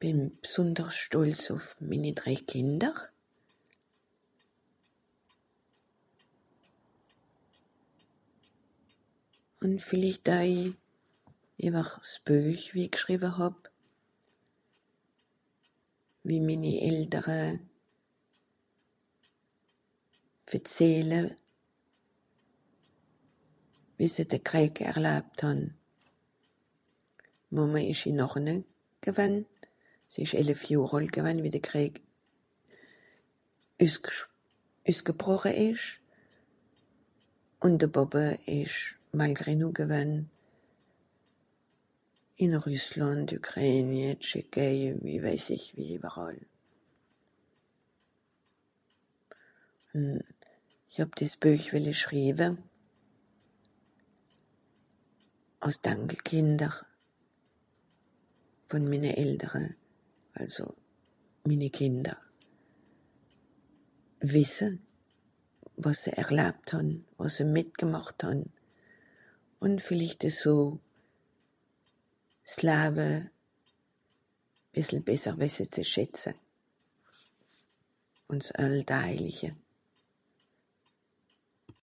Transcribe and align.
Bìn 0.00 0.18
bsùndersch 0.42 0.98
stolz 1.06 1.42
ùff 1.54 1.66
minni 1.88 2.12
drèi 2.18 2.36
Kìnder. 2.50 2.96
Ùn 9.62 9.74
vìllicht 9.88 10.26
oei 10.38 10.56
ìwer 11.66 11.88
s'Buech 12.12 12.64
wie 12.74 12.82
i 12.88 12.94
gschriwe 12.94 13.30
hàb. 13.38 13.54
Wie 16.26 16.40
minni 16.46 16.72
Eltere 16.88 17.40
verzehle, 20.50 21.22
wie 23.98 24.08
se 24.10 24.24
de 24.24 24.38
Krìeig 24.48 24.82
erlabt 24.90 25.40
hàn. 25.46 25.60
Màmme 27.54 27.80
ìsch 27.86 28.06
ìn 28.10 28.20
Orenoei 28.26 28.62
gewann. 29.06 29.42
Sie 30.14 30.24
ìsch 30.24 30.34
elef 30.40 30.60
Johr 30.70 30.96
àlt 30.98 31.12
gewann 31.16 31.42
wie 31.42 31.50
de 31.54 31.60
Krìeig 31.62 31.98
üssgsch... 33.78 34.26
üssgebroche 34.90 35.52
ìsch. 35.68 36.00
Ùn 37.62 37.78
de 37.78 37.86
Pàppe 37.94 38.36
ìsch 38.50 38.98
Malgré-Nous 39.14 39.74
gewann, 39.74 40.24
ìn 42.40 42.52
Rüsslànd, 42.64 43.28
Ükräin, 43.36 43.90
ìn 43.96 44.16
Tschekèi, 44.20 44.94
wie 45.04 45.20
wèis 45.20 45.50
ìch 45.54 45.74
wie 45.76 45.98
ìweràll. 46.00 46.40
Ìch 49.94 50.96
hàb 50.98 51.10
dìs 51.20 51.34
Buech 51.40 51.66
wìlle 51.76 51.92
schriwe, 51.92 52.48
àss 55.60 55.78
d'Ankelkìnder, 55.84 56.72
vùn 58.72 58.88
minne 58.90 59.12
Eltere, 59.12 59.66
àlso 60.40 60.64
minni 61.44 61.68
Kìnder, 61.68 62.16
wìsse 64.24 64.68
wàs 65.82 66.00
se 66.02 66.12
erlabt 66.16 66.70
hàn, 66.72 66.88
wàs 67.20 67.34
se 67.36 67.44
mìtgemàcht 67.44 68.22
hàn, 68.24 68.42
ùn 69.62 69.76
vìllicht 69.86 70.24
eso 70.26 70.54
s'Lawe 72.54 73.10
bìssel 74.74 75.00
besser 75.06 75.34
wìsse 75.38 75.64
ze 75.74 75.84
schätze, 75.86 76.32
ùn 78.28 78.40
Alldajlische. 78.62 79.50